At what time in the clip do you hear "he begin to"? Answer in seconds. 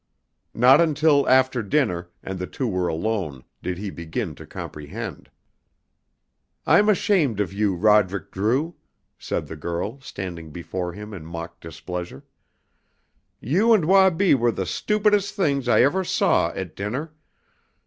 3.77-4.47